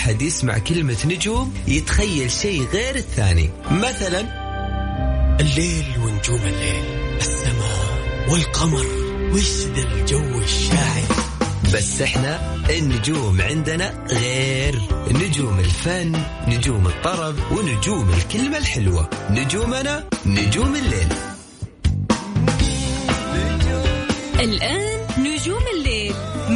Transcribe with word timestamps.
واحد 0.00 0.22
يسمع 0.22 0.58
كلمة 0.58 0.96
نجوم 1.04 1.54
يتخيل 1.68 2.30
شيء 2.30 2.66
غير 2.72 2.96
الثاني. 2.96 3.50
مثلا 3.70 4.20
الليل 5.40 5.84
ونجوم 5.98 6.40
الليل 6.40 6.84
السماء 7.16 7.98
والقمر 8.28 8.86
وش 9.32 9.50
ذا 9.76 9.82
الجو 9.82 10.38
الشاعر. 10.38 11.08
بس 11.74 12.02
إحنا 12.02 12.56
النجوم 12.70 13.40
عندنا 13.40 14.06
غير. 14.10 14.80
نجوم 15.10 15.58
الفن 15.58 16.22
نجوم 16.48 16.86
الطرب 16.86 17.36
ونجوم 17.52 18.10
الكلمة 18.10 18.58
الحلوة. 18.58 19.10
نجومنا 19.30 20.08
نجوم 20.26 20.74
الليل. 20.76 21.08
الآن 24.40 24.99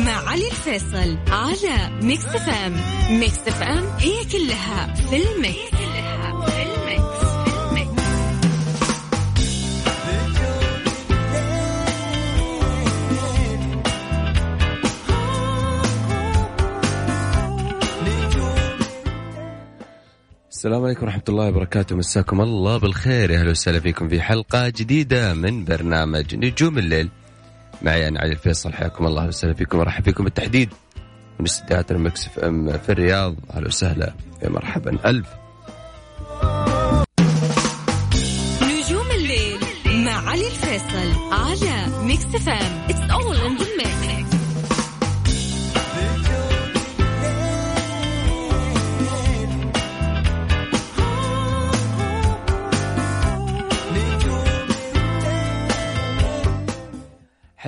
مع 0.05 0.29
علي 0.31 0.47
الفيصل 0.47 1.19
على 1.29 2.01
Mix 2.03 2.27
FM 2.27 2.73
Mix 3.11 3.39
FM 3.39 3.85
هي 3.99 4.25
كلها 4.25 4.95
في 4.95 5.17
ال 5.17 5.28
mix. 5.28 5.75
السلام 20.51 20.85
عليكم 20.85 21.07
ورحمة 21.07 21.23
الله 21.29 21.49
وبركاته. 21.49 21.97
مساكم 21.97 22.41
الله 22.41 22.77
بالخير. 22.77 23.35
أهلا 23.35 23.51
وسهلا 23.51 23.81
فيكم 23.81 24.09
في 24.09 24.23
حلقة 24.23 24.69
جديدة 24.69 25.35
من 25.35 25.65
برنامج 25.65 26.35
نجوم 26.35 26.79
الليل. 26.79 27.11
معي 27.83 28.09
أنا 28.09 28.21
علي 28.21 28.33
الفيصل 28.33 28.73
حياكم 28.73 29.07
الله 29.07 29.27
وسهلا 29.27 29.55
فيكم 29.55 29.79
ورحب 29.79 30.05
فيكم 30.05 30.25
بالتحديد. 30.25 30.71
من 31.41 31.47
استديوهات 31.47 31.91
ال 31.91 32.29
Mix 32.29 32.47
FM 32.47 32.79
في 32.79 32.93
الرياض 32.93 33.35
أهلا 33.55 33.67
وسهلا 33.67 34.15
يا 34.43 34.49
مرحبا. 34.49 35.11
ألف. 35.11 35.27
نجوم 38.63 39.11
الليل 39.11 39.59
مع 39.87 40.31
علي 40.31 40.47
الفيصل 40.47 41.33
على 41.33 42.05
Mix 42.05 42.25
FM 42.25 42.87
It's 42.89 43.11
all 43.11 43.33
in 43.33 43.59
the 43.59 43.67
mix. 43.79 44.34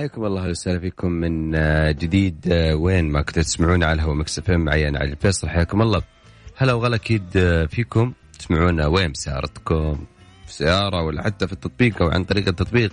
حياكم 0.07 0.25
الله 0.25 0.49
وسهلا 0.49 0.79
فيكم 0.79 1.11
من 1.11 1.55
آه، 1.55 1.91
جديد 1.91 2.47
آه، 2.51 2.75
وين 2.75 3.05
ما 3.05 3.21
كنتوا 3.21 3.43
تسمعون 3.43 3.83
على 3.83 3.93
الهواء 3.93 4.15
Mix 4.15 4.39
FM 4.39 4.59
معي 4.59 4.87
أنا 4.87 4.99
علي 4.99 5.11
الفيصل 5.11 5.49
حياكم 5.49 5.81
الله. 5.81 6.01
هلا 6.57 6.73
وغلا 6.73 6.95
أكيد 6.95 7.23
آه، 7.35 7.65
فيكم 7.65 8.13
تسمعونا 8.39 8.87
وين؟ 8.87 9.11
بسيارتكم 9.11 10.05
في 10.45 10.53
سيارة 10.53 11.01
ولا 11.01 11.23
حتى 11.23 11.47
في 11.47 11.53
التطبيق 11.53 12.01
أو 12.01 12.09
عن 12.09 12.23
طريق 12.23 12.47
التطبيق. 12.47 12.91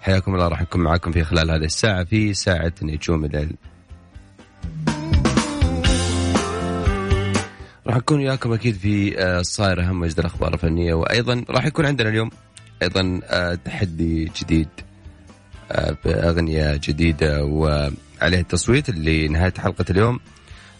حياكم 0.00 0.34
الله 0.34 0.48
راح 0.48 0.62
نكون 0.62 0.80
معاكم 0.80 1.12
في 1.12 1.24
خلال 1.24 1.50
هذه 1.50 1.64
الساعة 1.64 2.04
في 2.04 2.34
ساعة 2.34 2.72
نجوم 2.82 3.24
الليل. 3.24 3.56
راح 7.86 7.96
نكون 7.96 8.18
وياكم 8.18 8.52
أكيد 8.52 8.74
في 8.74 8.91
إيش 8.91 9.16
صاير 9.42 9.82
أهم 9.82 10.02
وأجدد 10.02 10.20
الأخبار 10.20 10.54
الفنية 10.54 10.94
وأيضا 10.94 11.44
راح 11.50 11.66
يكون 11.66 11.86
عندنا 11.86 12.08
اليوم 12.08 12.30
أيضا 12.82 13.20
آه، 13.24 13.54
تحدي 13.54 14.24
جديد. 14.40 14.68
بأغنية 16.04 16.80
جديدة 16.84 17.44
وعليه 17.44 18.40
التصويت 18.40 18.90
لنهايه 18.90 19.54
حلقة 19.58 19.84
اليوم. 19.90 20.20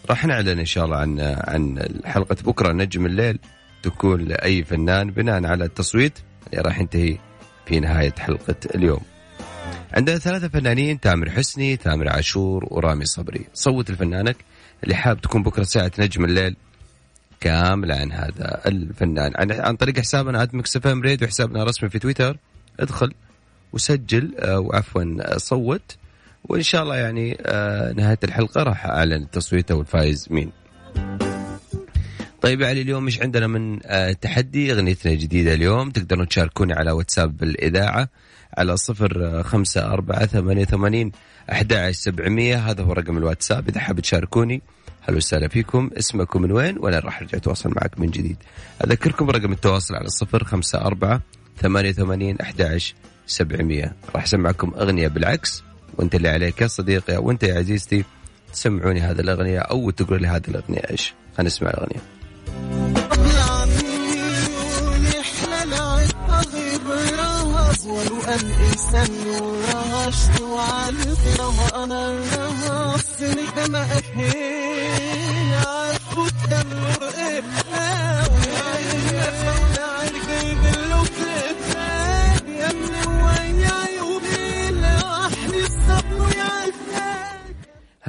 راح 0.09 0.25
نعلن 0.25 0.59
إن 0.59 0.65
شاء 0.65 0.85
الله 0.85 0.97
عن 0.97 1.19
عن 1.19 1.89
حلقه 2.05 2.37
بكرة 2.45 2.71
نجم 2.71 3.05
الليل. 3.05 3.39
تكون 3.83 4.21
لأي 4.21 4.63
فنان 4.63 5.11
بناء 5.11 5.45
على 5.45 5.65
التصويت 5.65 6.19
اللي 6.47 6.61
راح 6.61 6.79
ينتهي 6.79 7.17
في 7.65 7.79
نهاية 7.79 8.13
حلقة 8.19 8.55
اليوم. 8.75 9.01
عندنا 9.93 10.17
ثلاثة 10.17 10.47
فنانين 10.47 10.99
تامر 10.99 11.29
حسني، 11.29 11.77
تامر 11.77 12.09
عاشور 12.09 12.67
ورامي 12.71 13.05
صبري، 13.05 13.45
صوت 13.53 13.91
لفنانك 13.91 14.35
اللي 14.83 14.95
حاب 14.95 15.21
تكون 15.21 15.43
بكرة 15.43 15.63
ساعة 15.63 15.91
نجم 15.99 16.25
الليل. 16.25 16.55
كاملة 17.39 17.95
عن 17.95 18.11
هذا 18.11 18.61
الفنان. 18.65 19.33
عن, 19.35 19.51
عن 19.51 19.75
طريق 19.75 19.99
حسابنا 19.99 20.47
@Mix 20.53 20.75
FM 20.75 21.01
ريد 21.01 21.23
وحسابنا 21.23 21.63
الرسمي 21.63 21.89
في 21.89 21.99
تويتر. 21.99 22.37
ادخل. 22.79 23.13
وسجل 23.73 24.35
آه، 24.39 24.59
وعفوا 24.59 25.03
آه، 25.21 25.37
صوت. 25.37 25.97
وإن 26.43 26.61
شاء 26.61 26.83
الله 26.83 26.95
يعني 26.95 27.37
آه، 27.41 27.93
نهاية 27.93 28.19
الحلقة 28.23 28.63
راح 28.63 28.85
أعلن 28.85 29.23
التصويت 29.23 29.71
أو 29.71 29.81
الفايز 29.81 30.27
مين. 30.31 30.51
طيب 32.41 32.63
علي 32.63 32.81
اليوم 32.81 33.03
مش 33.03 33.21
عندنا 33.21 33.47
من 33.47 33.79
تحدي؟ 34.21 34.73
اغنيتنا 34.73 35.13
جديدة 35.13 35.53
اليوم. 35.53 35.91
تقدرون 35.91 36.27
تشاركوني 36.27 36.73
على 36.73 36.91
واتساب 36.91 37.43
الإذاعة 37.43 38.09
على 38.57 38.77
صفر 38.77 39.43
خمسة 39.43 39.85
أربعة 39.85 40.25
ثمانية 40.25 40.65
ثمانين 40.65 41.11
أحد 41.51 41.91
سبعمية. 41.91 42.57
هذا 42.57 42.83
هو 42.83 42.93
رقم 42.93 43.17
الواتساب. 43.17 43.69
إذا 43.69 43.79
حاب 43.79 43.99
تشاركوني 43.99 44.61
هلا 45.01 45.17
وسهلا 45.17 45.47
فيكم. 45.47 45.89
اسمكم 45.97 46.41
من 46.41 46.51
وين؟ 46.51 46.77
وأنا 46.77 46.99
راح 46.99 47.21
أرجع 47.21 47.37
أتواصل 47.37 47.69
معك 47.69 47.99
من 47.99 48.09
جديد. 48.09 48.37
أذكركم 48.83 49.29
رقم 49.29 49.51
التواصل 49.51 49.95
على 49.95 50.09
صفر 50.09 50.43
خمسة 50.43 50.81
أربعة 50.81 51.21
ثمانية 51.57 51.91
ثمانين 51.91 52.37
أحد 52.41 52.81
سبعمية 53.27 53.95
راح 54.15 54.23
أسمعكم 54.23 54.73
أغنية 54.77 55.07
بالعكس 55.07 55.63
وأنت 55.97 56.15
اللي 56.15 56.29
عليك 56.29 56.61
يا 56.61 56.67
صديقي 56.67 57.17
وأنت 57.17 57.43
يا 57.43 57.57
عزيزتي 57.57 58.03
تسمعوني 58.53 59.01
هذه 59.01 59.19
الأغنية 59.19 59.59
أو 59.59 59.89
تقولوا 59.89 60.17
لي 60.17 60.27
هذه 60.27 60.47
الأغنية 60.47 60.81
إيش 60.91 61.13
خلينا 61.37 61.47
نسمع 61.47 61.69
الأغنية 61.69 62.01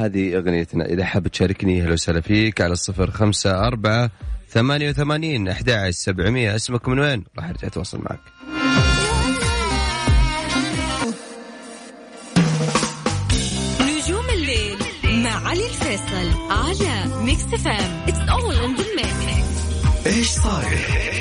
هذه 0.05 0.37
أغنيتنا. 0.37 0.85
إذا 0.85 1.05
حاب 1.05 1.29
تشاركني 1.29 1.83
هلا 1.83 1.93
وسهلا 1.93 2.21
فيك. 2.21 2.61
على 2.61 2.73
الصفر 2.73 3.11
خمسة 3.11 3.67
أربعة 3.67 4.11
ثمانية 4.49 4.91
وثمانين 4.91 5.49
أحد 5.49 5.91
سبعمية. 5.91 6.57
اسمك 6.57 6.89
من 6.89 6.99
وين؟ 6.99 7.25
راح 7.37 7.49
أرجع 7.49 7.69
أتواصل 7.69 7.99
معك. 7.99 8.21
نجوم 13.81 14.25
الليل 14.35 14.79
مع 15.05 15.49
علي 15.49 15.67
الفيصل 15.67 16.31
على 16.51 17.25
Mix 17.25 17.43
FM 17.43 18.07
It's 18.07 18.19
all 18.19 18.51
in 18.51 18.77
the 18.77 18.87
mix. 18.97 19.13
إيش 20.07 20.29
صاير؟ 20.29 20.67
إيش 20.69 20.81
صاير؟ 20.81 21.12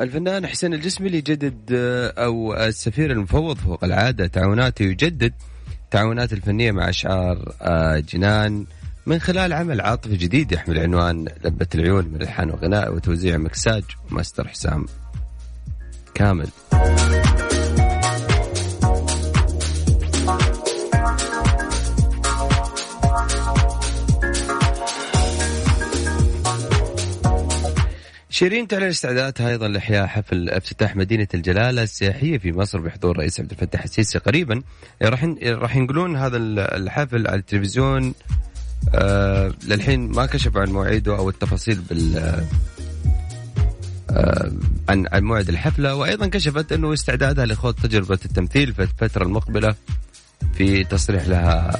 الفنان 0.00 0.46
حسين 0.46 0.74
الجسمي 0.74 1.08
يجدد 1.08 1.72
آه، 1.72 2.24
أو 2.24 2.54
السفير 2.54 3.10
المفوض 3.10 3.56
فوق 3.56 3.84
العادة 3.84 4.26
تعاوناته 4.26 4.82
يجدد 4.82 5.32
تعاونات 5.90 6.32
الفنية 6.32 6.72
مع 6.72 6.88
أشعار 6.88 7.52
آه، 7.62 7.98
جنان 7.98 8.66
من 9.06 9.18
خلال 9.18 9.52
عمل 9.52 9.80
عاطفي 9.80 10.16
جديد 10.16 10.52
يحمل 10.52 10.78
عنوان 10.78 11.28
لبة 11.44 11.66
العيون 11.74 12.08
من 12.08 12.22
الحان 12.22 12.50
وغناء 12.50 12.94
وتوزيع 12.94 13.36
مكساج 13.36 13.84
وماستر 14.10 14.48
حسام 14.48 14.86
كامل. 16.14 16.48
شيرين 28.36 28.68
تعلن 28.68 28.84
استعداداتها 28.84 29.48
أيضا 29.48 29.68
لاحياء 29.68 30.06
حفل 30.06 30.50
افتتاح 30.50 30.96
مدينة 30.96 31.28
الجلالة 31.34 31.82
السياحية 31.82 32.38
في 32.38 32.52
مصر 32.52 32.78
بحضور 32.80 33.10
الرئيس 33.10 33.40
عبد 33.40 33.50
الفتاح 33.50 33.82
السيسي 33.82 34.18
قريبا. 34.18 34.62
راح 35.02 35.24
راح 35.42 35.76
ينقلون 35.76 36.16
هذا 36.16 36.36
الحفل 36.36 37.26
على 37.26 37.36
التلفزيون. 37.36 38.14
آه 38.94 39.52
للحين 39.66 40.00
ما 40.10 40.26
كشف 40.26 40.56
عن 40.56 40.68
موعده 40.68 41.16
أو 41.16 41.28
التفاصيل 41.28 41.78
بال 41.90 42.16
آه 44.10 44.52
عن 44.88 45.06
عن 45.12 45.24
موعد 45.24 45.48
الحفلة. 45.48 45.94
وأيضا 45.94 46.26
كشفت 46.26 46.72
إنه 46.72 46.92
استعدادها 46.92 47.46
لخوض 47.46 47.74
تجربة 47.74 48.18
التمثيل 48.24 48.72
في 48.74 48.82
الفترة 48.82 49.22
المقبلة 49.22 49.74
في 50.54 50.84
تصريح 50.84 51.28
لها 51.28 51.70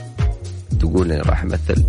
تقول 0.80 1.12
إني 1.12 1.20
راح 1.20 1.42
امثل 1.42 1.84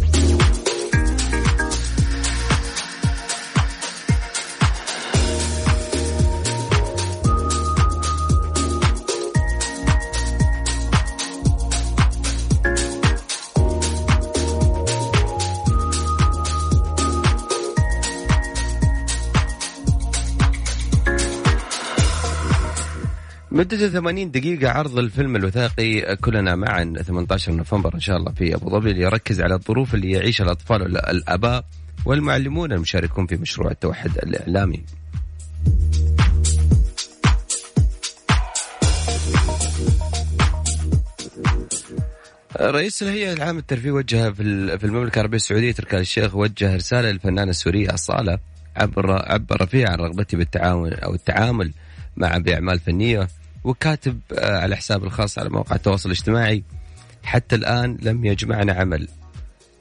مدته 23.51 23.89
80 23.89 24.31
دقيقة 24.31 24.69
عرض 24.69 24.97
الفيلم 24.97 25.35
الوثائقي 25.35 26.15
كلنا 26.15 26.55
معا 26.55 26.93
18 27.07 27.51
نوفمبر 27.51 27.95
إن 27.95 27.99
شاء 27.99 28.17
الله 28.17 28.31
في 28.31 28.55
أبو 28.55 28.69
ظبي 28.69 28.91
اللي 28.91 29.01
يركز 29.01 29.41
على 29.41 29.53
الظروف 29.55 29.95
اللي 29.95 30.11
يعيشها 30.11 30.43
الأطفال 30.43 30.81
والآباء 30.81 31.65
والمعلمون 32.05 32.71
المشاركون 32.71 33.27
في 33.27 33.35
مشروع 33.35 33.71
التوحد 33.71 34.17
الإعلامي. 34.17 34.83
رئيس 42.61 43.03
الهيئة 43.03 43.33
العامة 43.33 43.57
للترفيه 43.57 43.91
وجه 43.91 44.31
في 44.31 44.85
المملكة 44.85 45.15
العربية 45.15 45.35
السعودية 45.37 45.71
تركي 45.71 45.97
الشيخ 45.97 46.35
وجه 46.35 46.75
رسالة 46.75 47.11
للفنانة 47.11 47.49
السورية 47.49 47.93
أصالة 47.93 48.39
عبر 48.75 49.31
عبر 49.31 49.65
فيها 49.65 49.89
عن 49.89 49.97
رغبته 49.99 50.37
بالتعاون 50.37 50.93
أو 50.93 51.13
التعامل 51.13 51.71
مع 52.17 52.37
بأعمال 52.37 52.79
فنية 52.79 53.27
وكاتب 53.63 54.19
آه، 54.37 54.57
على 54.57 54.75
حساب 54.75 55.03
الخاص 55.03 55.39
على 55.39 55.49
مواقع 55.49 55.75
التواصل 55.75 56.09
الاجتماعي 56.09 56.63
حتى 57.23 57.55
الآن 57.55 57.97
لم 58.01 58.25
يجمعنا 58.25 58.73
عمل. 58.73 59.07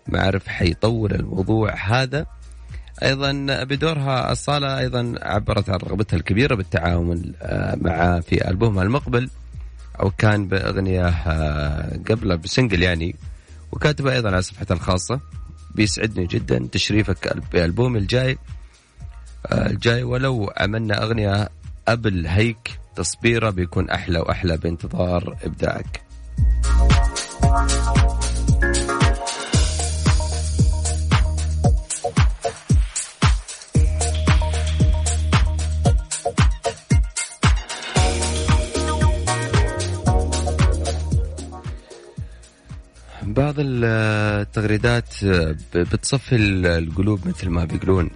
ما 0.09 0.21
أعرف 0.21 0.49
حيطول 0.49 1.15
الموضوع 1.15 1.75
هذا. 1.75 2.27
أيضا 3.03 3.33
بدورها 3.65 4.33
الصالة 4.33 4.79
أيضا 4.79 5.15
عبرت 5.23 5.71
عن 5.71 5.77
رغبتها 5.77 6.17
الكبيرة 6.17 6.55
بالتعاون 6.55 7.33
آه، 7.43 7.75
مع 7.81 8.21
في 8.21 8.49
البومها 8.49 8.83
المقبل 8.83 9.31
أو 10.01 10.11
كان 10.11 10.49
بأغنية 10.49 11.09
آه، 11.09 12.01
قبله 12.11 12.35
بسنجل 12.35 12.83
يعني. 12.83 13.17
وكاتبة 13.73 14.13
أيضا 14.13 14.29
على 14.29 14.43
صفحتها 14.43 14.75
الخاصة 14.75 15.21
بيسعدني 15.75 16.27
جدا 16.27 16.69
تشريفك 16.73 17.37
بالبوم 17.53 17.97
الجاي 17.97 18.39
الجاي 19.53 20.03
ولو 20.03 20.53
عملنا 20.57 21.03
أغنية 21.03 21.49
قبل 21.89 22.27
هيك 22.27 22.79
تصبيرة 22.97 23.51
بيكون 23.51 23.91
أحلى 23.91 24.19
وأحلى 24.19 24.57
بانتظار 24.57 25.37
إبداعك. 25.43 26.03
بعض 43.23 43.55
التغريدات 43.59 45.25
بتصفي 45.75 46.37
القلوب 46.37 47.29
مثل 47.29 47.49
ما 47.49 47.65
بيقولون. 47.65 48.11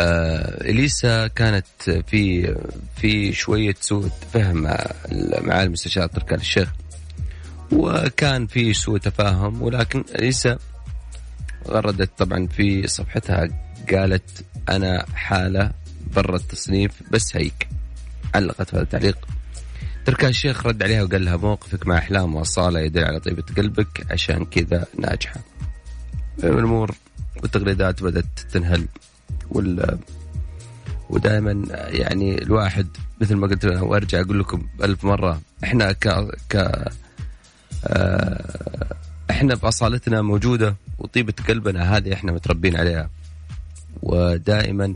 إليسا 0.00 1.26
كانت 1.26 1.66
في 2.06 2.54
في 2.96 3.32
شوية 3.32 3.74
سوء 3.80 4.08
فهم 4.32 4.62
مع 5.42 5.62
المستشار 5.62 6.06
تركي 6.06 6.34
الشيخ 6.34 6.72
وكان 7.72 8.46
في 8.46 8.74
سوء 8.74 8.98
تفاهم 8.98 9.62
ولكن 9.62 10.04
إليسا 10.14 10.58
غردت 11.68 12.10
طبعا 12.18 12.46
في 12.46 12.86
صفحتها 12.86 13.48
قالت 13.92 14.44
أنا 14.68 15.06
حالة 15.14 15.70
برا 16.14 16.36
التصنيف 16.36 16.92
بس 17.10 17.36
هيك 17.36 17.68
علقت 18.34 18.74
هذا 18.74 18.82
التعليق. 18.82 19.28
تركي 20.04 20.26
الشيخ 20.26 20.66
رد 20.66 20.82
عليها 20.82 21.02
وقال 21.02 21.24
لها 21.24 21.36
موقفك 21.36 21.86
مع 21.86 21.98
إحلام 21.98 22.34
وأصالة 22.34 22.80
يدل 22.80 23.04
على 23.04 23.20
طيبة 23.20 23.42
قلبك 23.56 24.06
عشان 24.10 24.44
كذا 24.44 24.86
ناجحة. 24.98 25.40
الأمور 26.44 26.94
والتغريدات 27.42 28.02
بدأت 28.02 28.38
تنهل. 28.52 28.88
وال 29.50 29.98
ودائما 31.10 31.64
يعني 31.88 32.42
الواحد 32.42 32.86
مثل 33.20 33.34
ما 33.34 33.46
قلت 33.46 33.64
وأرجع 33.64 34.20
أقول 34.20 34.40
لكم 34.40 34.68
ألف 34.82 35.04
مرة 35.04 35.40
إحنا 35.64 35.92
ك 35.92 36.08
ك 36.50 36.56
آه، 37.86 38.96
إحنا 39.30 39.54
بأصالتنا 39.54 40.22
موجودة 40.22 40.76
وطيبة 40.98 41.34
قلبنا 41.48 41.96
هذه 41.96 42.12
إحنا 42.12 42.32
متربين 42.32 42.76
عليها. 42.76 43.10
ودائما 44.02 44.94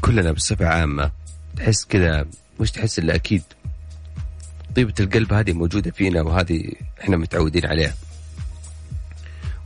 كلنا 0.00 0.32
بصفة 0.32 0.66
عامة 0.66 1.10
تحس 1.56 1.84
كذا 1.84 2.26
مش 2.60 2.70
تحس 2.70 2.98
إلا 2.98 3.14
أكيد 3.14 3.42
طيبة 4.76 4.94
القلب 5.00 5.32
هذه 5.32 5.52
موجودة 5.52 5.90
فينا 5.90 6.22
وهذه 6.22 6.72
إحنا 7.00 7.16
متعودين 7.16 7.66
عليها. 7.66 7.94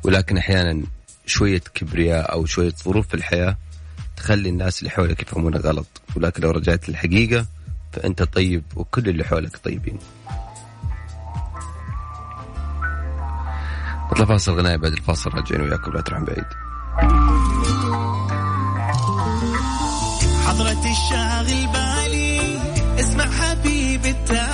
ولكن 0.04 0.36
أحيانا 0.38 0.82
شوية 1.26 1.62
كبرياء 1.74 2.32
أو 2.32 2.46
شوية 2.46 2.72
ظروف 2.84 3.08
في 3.08 3.14
الحياة 3.14 3.56
تخلي 4.16 4.48
الناس 4.48 4.78
اللي 4.78 4.90
حولك 4.90 5.22
يفهمونها 5.22 5.60
غلط. 5.60 5.86
ولكن 6.16 6.42
لو 6.42 6.50
رجعت 6.50 6.88
للحقيقة 6.88 7.46
فأنت 7.92 8.22
طيب 8.22 8.62
وكل 8.76 9.08
اللي 9.08 9.24
حولك 9.24 9.56
طيبين. 9.56 9.98
نطلع 14.12 14.24
فاصل 14.26 14.52
غناية 14.52 14.76
بعد 14.76 14.92
الفاصل 14.92 15.30
راجعين 15.30 15.60
وياكم 15.62 15.92
لا 15.92 16.00
تروحون 16.00 16.24
بعيد. 16.24 16.44
حضرة 20.46 20.90
الشاغل 20.90 21.66
بالي 21.72 22.58
اسمع 23.00 23.30
حبيبي 23.30 24.10
التالي 24.10 24.51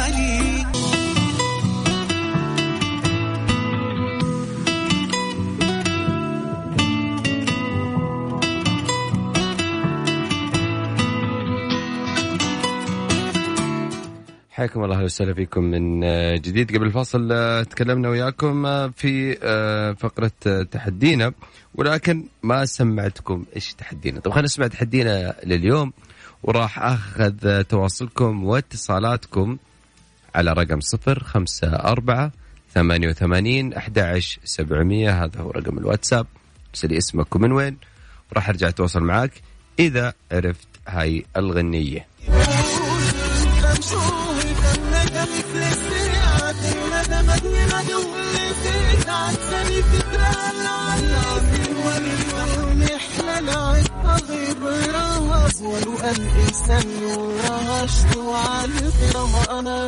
حياكم 14.58 14.84
الله 14.84 15.04
وسهلا 15.04 15.34
فيكم 15.34 15.64
من 15.64 16.04
آه، 16.04 16.36
جديد. 16.36 16.76
قبل 16.76 16.86
الفاصل 16.86 17.28
آه، 17.32 17.62
تكلمنا 17.62 18.08
وياكم 18.08 18.66
آه، 18.66 18.92
في 18.96 19.34
فقرة 19.98 20.62
تحدينا 20.62 21.32
ولكن 21.74 22.24
ما 22.42 22.64
سمعتكم 22.64 23.44
إيش 23.56 23.74
تحدينا. 23.74 24.20
طب 24.20 24.30
خلينا 24.30 24.44
نسمع 24.44 24.66
تحدينا 24.66 25.34
لليوم 25.44 25.92
وراح 26.42 26.78
أخذ 26.78 27.62
تواصلكم 27.62 28.44
واتصالاتكم 28.44 29.58
على 30.34 30.52
رقم 30.52 30.80
صفر 30.80 31.24
خمسة 31.24 31.68
أربعة 31.68 32.32
ثمانية 32.74 33.08
وثمانين 33.08 33.74
أحد 33.74 33.98
عشر 33.98 34.40
سبعمية. 34.44 35.24
هذا 35.24 35.40
هو 35.40 35.50
رقم 35.50 35.78
الواتساب. 35.78 36.26
ارسل 36.70 36.92
اسمك 36.92 37.36
ومن 37.36 37.52
وين 37.52 37.76
وراح 38.32 38.48
أرجع 38.48 38.68
أتواصل 38.68 39.00
معك 39.00 39.32
إذا 39.78 40.12
عرفت 40.32 40.68
هاي 40.88 41.24
الغنية. 41.36 42.06
الإنسان 56.10 56.86
وعلى 58.16 58.72
القرى 58.78 59.58
أنا 59.58 59.86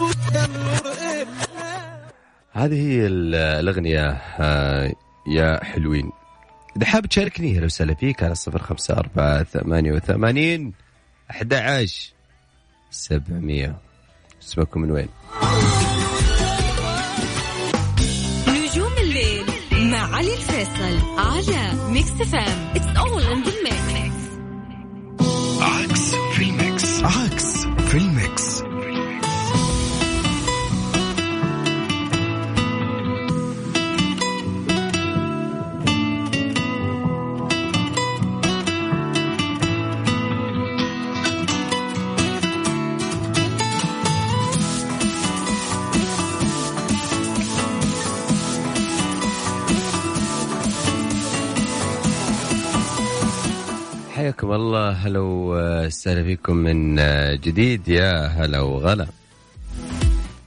التنور 0.00 0.86
هذه 2.52 2.74
هي 2.74 3.06
الأغنية 3.06 4.10
آه، 4.38 4.92
يا 5.28 5.64
حلوين. 5.64 6.10
إذا 6.76 6.86
حاب 6.86 7.06
تشاركني 7.06 7.64
وسهلا 7.64 7.94
فيك 7.94 8.22
على 8.22 8.34
صفر 8.34 8.62
خمسة 8.62 8.94
أربعة 8.94 9.42
ثمانية 9.42 9.92
وثمانين 9.92 10.72
11 11.30 12.15
700 12.90 13.80
اسمكم 14.42 14.80
من 14.80 14.90
وين؟ 14.90 15.08
نجوم 18.48 18.92
الليل 18.98 19.44
مع 19.72 20.16
علي 20.16 20.34
الفيصل 20.34 21.18
على 21.18 21.90
Mix 21.90 22.10
FM 22.10 22.72
it's 22.76 22.86
all 22.96 23.22
in 23.22 23.42
the 23.42 23.52
mix 23.62 24.26
عكس 25.60 26.14
في 26.34 26.42
ال 26.42 26.54
mix. 26.54 27.02
عكس. 27.04 27.55
حياكم 54.46 54.62
الله. 54.62 54.90
هلا 54.90 55.20
وسهلا 55.20 56.22
فيكم 56.22 56.56
من 56.56 56.96
جديد. 57.40 57.88
يا 57.88 58.26
هلا 58.26 58.60
وغلا. 58.60 59.06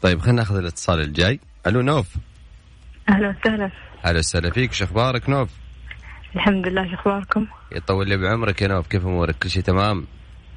طيب 0.02 0.20
خلينا 0.20 0.38
ناخذ 0.38 0.58
الاتصال 0.58 1.02
الجاي. 1.02 1.40
ألو 1.68 1.82
نوف. 1.82 2.16
أهلا 3.10 3.36
وسهلا. 3.40 3.72
أهلا 4.06 4.20
وسهلا 4.20 4.52
فيك. 4.52 4.74
شو 4.74 4.86
أخبارك 4.86 5.30
نوف؟ 5.30 5.50
الحمد 6.36 6.68
لله 6.68 6.88
شو 6.88 6.96
أخباركم؟ 6.96 7.48
يطول 7.72 8.10
لي 8.10 8.18
بعمرك 8.18 8.62
يا 8.62 8.68
نوف. 8.68 8.88
كيف 8.88 9.06
أمورك؟ 9.06 9.36
كل 9.44 9.50
شيء 9.50 9.64
تمام؟ 9.64 10.06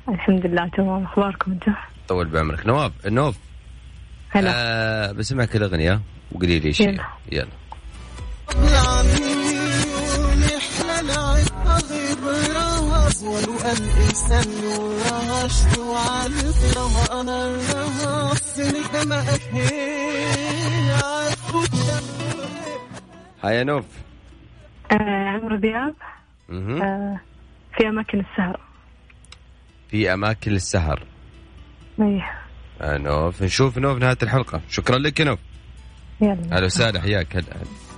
الحمد 0.08 0.46
لله 0.46 0.68
تمام. 0.76 1.04
أخباركم 1.04 1.52
أنتم؟ 1.52 1.74
طول 2.08 2.28
بعمرك. 2.28 2.66
نواف 2.66 2.92
نوف. 3.06 3.38
هلا. 4.30 4.50
آه 4.54 5.12
بسمعك 5.12 5.56
الأغنية 5.56 6.00
وقولي 6.32 6.58
لي 6.58 6.72
شيء. 6.72 6.88
يلا. 6.88 7.04
يلا. 7.32 7.61
هيا 23.44 23.64
نوف. 23.64 23.84
آه 24.92 25.28
عمرو 25.28 25.56
دياب. 25.56 25.94
آه 26.50 27.20
في 27.76 27.88
أماكن 27.88 28.20
السهر. 28.20 28.60
في 29.90 30.12
أماكن 30.12 30.52
السهر. 30.52 31.02
إيه. 32.00 32.30
آه 32.80 32.98
نوف. 32.98 33.42
نشوف 33.42 33.78
نوف 33.78 33.98
نهاية 33.98 34.18
الحلقة. 34.22 34.60
شكرا 34.68 34.98
لك 34.98 35.20
يا 35.20 35.24
نوف. 35.24 35.38
يلا. 36.20 36.58
هلا 36.58 36.66
وسهلا. 36.66 37.00
حياك. 37.00 37.36
هلا 37.36 37.56
هلا. 37.56 37.91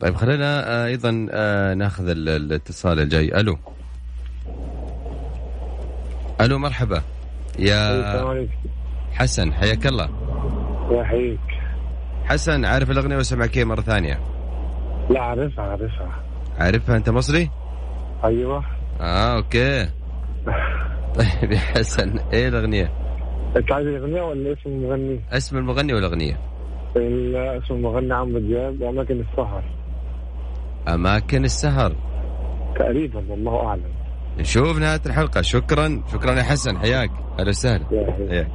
طيب 0.00 0.14
خلينا 0.16 0.68
آه، 0.68 0.86
أيضا 0.86 1.26
آه، 1.30 1.74
ناخذ 1.74 2.08
ال- 2.08 2.28
الاتصال 2.28 3.00
الجاي. 3.00 3.40
ألو. 3.40 3.58
ألو 6.40 6.58
مرحبا. 6.58 7.02
يا 7.58 8.46
حسن 9.12 9.52
حياك 9.52 9.86
الله. 9.86 10.08
يحييك. 10.90 11.40
حسن 12.24 12.64
عارف 12.64 12.90
الأغنية 12.90 13.16
وسمعك 13.16 13.56
إيه 13.56 13.64
مرة 13.64 13.80
ثانية؟ 13.80 14.20
لا 15.10 15.20
عارفها 15.20 15.64
عارفها. 15.64 16.22
عارفها 16.58 16.96
أنت 16.96 17.10
مصري؟ 17.10 17.50
أيوه. 18.24 18.64
آه 19.00 19.36
أوكي. 19.36 19.88
طيب 21.18 21.52
يا 21.52 21.58
حسن 21.58 22.18
إيه 22.32 22.48
الأغنية؟ 22.48 22.92
أنت 23.56 23.72
عايز 23.72 23.86
الأغنية 23.86 24.22
ولا 24.22 24.52
اسم 24.52 24.70
المغني؟ 24.70 25.20
اسم 25.32 25.58
المغني 25.58 25.92
والأغنية. 25.94 26.40
ال- 26.96 27.36
اسم 27.36 27.74
المغني 27.74 28.14
عمرو 28.14 28.38
دياب 28.38 28.82
أماكن 28.82 29.20
السهر 29.20 29.64
أماكن 30.88 31.44
السهر. 31.44 31.96
تقريبا 32.78 33.24
والله 33.28 33.66
أعلم. 33.66 33.92
نشوف 34.38 34.78
نهاية 34.78 35.00
الحلقة. 35.06 35.42
شكرا. 35.42 36.02
شكرا 36.12 36.34
يا 36.34 36.42
حسن. 36.42 36.78
حياك. 36.78 37.10
أهلا 37.38 37.48
وسهلا. 37.48 37.84
حياك. 38.30 38.50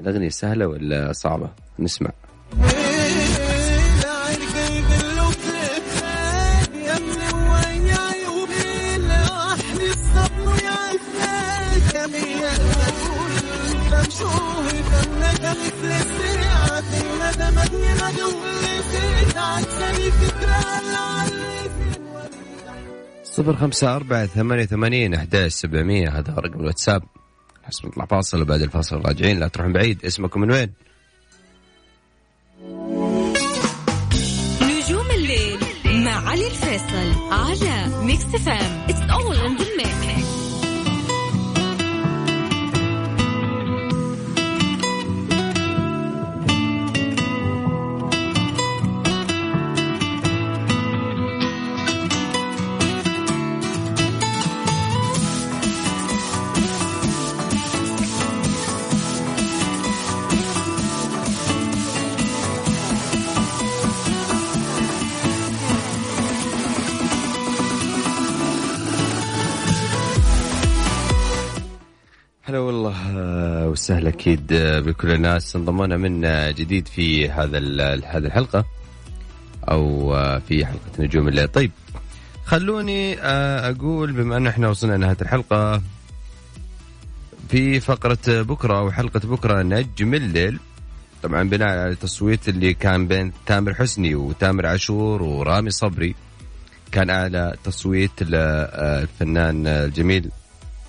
الأغنية 0.00 0.28
سهلة 0.28 0.66
ولا 0.66 1.12
صعبة؟ 1.12 1.50
نسمع. 1.78 2.10
صفر 23.24 23.56
خمسة 23.56 23.96
أربعة 23.96 24.26
ثمانية 24.26 24.64
ثمانين 24.64 25.14
أحداش 25.14 25.52
سبعمية. 25.52 26.18
هذا 26.18 26.34
رقم 26.34 26.60
الواتساب. 26.60 27.02
حسب 27.62 27.86
نطلع 27.86 28.06
فاصل 28.06 28.42
وبعد 28.42 28.60
الفاصل 28.60 28.96
راجعين. 28.96 29.40
لا 29.40 29.48
تروحون 29.48 29.72
بعيد. 29.72 30.04
اسمكم 30.04 30.40
من 30.40 30.50
وين؟ 30.50 30.72
نجوم 34.62 35.10
الليل 35.10 35.58
مع 36.04 36.30
علي 36.30 36.46
الفيصل 36.46 37.32
على 37.32 38.04
Mix 38.04 38.24
FM 38.24 38.86
it's 38.88 39.00
all 39.10 39.33
وسهلا 73.44 74.08
أكيد 74.08 74.46
بكل 74.86 75.10
الناس 75.10 75.56
انضمونا 75.56 75.96
من 75.96 76.20
جديد 76.54 76.88
في 76.88 77.30
هذا 77.30 77.58
هذه 77.58 78.26
الحلقة 78.26 78.64
أو 79.70 80.10
في 80.48 80.66
حلقة 80.66 80.90
نجوم 80.98 81.28
الليل. 81.28 81.48
طيب 81.48 81.70
خلوني 82.44 83.20
أقول 83.20 84.12
بما 84.12 84.36
أن 84.36 84.46
إحنا 84.46 84.68
وصلنا 84.68 84.94
لنهاية 84.96 85.16
الحلقة 85.22 85.82
في 87.48 87.80
فقرة 87.80 88.42
بكرة 88.42 88.78
أو 88.78 88.90
حلقة 88.90 89.20
بكرة 89.20 89.62
نجم 89.62 90.14
الليل. 90.14 90.58
طبعا 91.22 91.42
بناء 91.48 91.68
على 91.68 91.88
التصويت 91.90 92.48
اللي 92.48 92.74
كان 92.74 93.06
بين 93.06 93.32
تامر 93.46 93.74
حسني 93.74 94.14
وتامر 94.14 94.66
عاشور 94.66 95.22
ورامي 95.22 95.70
صبري 95.70 96.14
كان 96.92 97.10
اعلى 97.10 97.56
تصويت 97.64 98.22
للفنان 98.22 99.66
الجميل 99.66 100.30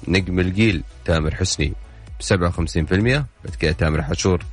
نجم 0.08 0.40
الجيل 0.40 0.84
تامر 1.06 1.36
حسني. 1.36 1.74
ب 2.20 2.24
57% 2.24 2.94
بعد 3.44 3.56
كده 3.60 3.72
تامر 3.72 4.02
حشور 4.02 4.44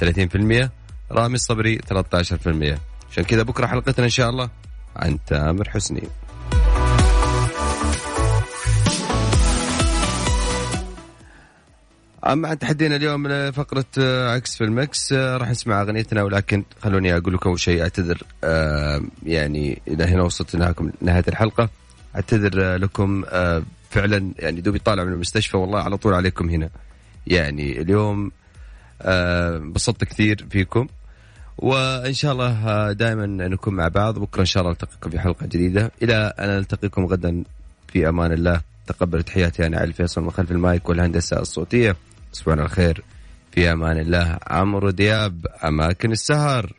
30% 0.00 0.68
رامي 1.10 1.34
الصبري 1.34 1.78
13% 1.78 2.78
عشان 3.10 3.24
كذا 3.24 3.42
بكرة 3.42 3.66
حلقتنا 3.66 4.04
إن 4.04 4.10
شاء 4.10 4.30
الله 4.30 4.50
عن 4.96 5.18
تامر 5.26 5.68
حسني. 5.68 6.02
أما 12.26 12.48
عن 12.48 12.58
تحدينا 12.58 12.96
اليوم 12.96 13.28
لفقرة 13.28 13.84
آه، 13.98 14.34
عكس 14.34 14.56
في 14.56 14.64
المكس 14.64 15.12
آه، 15.12 15.36
راح 15.36 15.50
نسمع 15.50 15.82
أغنيتنا 15.82 16.22
ولكن 16.22 16.64
خلوني 16.82 17.16
أقول 17.16 17.34
لكم 17.34 17.48
أول 17.48 17.60
شيء 17.60 17.82
أعتذر 17.82 18.22
آه، 18.44 19.02
يعني 19.22 19.82
إلى 19.88 20.04
هنا 20.04 20.22
وصلت 20.22 20.54
لنهاكم 20.54 20.90
نهاية 21.00 21.24
الحلقة. 21.28 21.68
أعتذر 22.14 22.76
لكم 22.76 23.24
فعلا 23.90 24.32
يعني 24.38 24.60
دوبي 24.60 24.78
طالع 24.78 25.04
من 25.04 25.12
المستشفى 25.12 25.56
والله 25.56 25.82
على 25.82 25.96
طول 25.96 26.14
عليكم 26.14 26.50
هنا. 26.50 26.68
يعني 27.26 27.80
اليوم 27.80 28.30
آه، 29.02 29.56
انبسطت 29.56 30.04
كثير 30.04 30.46
فيكم. 30.50 30.86
وإن 31.58 32.12
شاء 32.12 32.32
الله 32.32 32.92
دائما 32.92 33.26
نكون 33.26 33.74
مع 33.74 33.88
بعض. 33.88 34.18
بكرة 34.18 34.40
إن 34.40 34.46
شاء 34.46 34.60
الله 34.60 34.70
نلتقيكم 34.72 35.10
في 35.10 35.20
حلقة 35.20 35.46
جديدة. 35.46 35.92
إلى 36.02 36.14
أن 36.38 36.48
نلتقيكم 36.48 37.06
غدا 37.06 37.44
في 37.88 38.08
أمان 38.08 38.32
الله. 38.32 38.60
تقبلوا 38.86 39.22
تحياتي 39.22 39.66
أنا 39.66 39.76
علي 39.76 39.88
الفيصل 39.88 40.22
من 40.22 40.30
خلف 40.30 40.50
المايك 40.50 40.88
والهندسة 40.88 41.40
الصوتية. 41.40 41.96
تصبحون 42.32 42.58
على 42.60 42.68
خير 42.68 43.04
في 43.52 43.72
أمان 43.72 43.98
الله. 43.98 44.38
عمرو 44.46 44.90
دياب 44.90 45.46
أماكن 45.64 46.12
السهر. 46.12 46.72